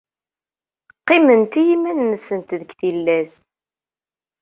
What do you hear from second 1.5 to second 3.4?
i yiman-nsent deg tillas.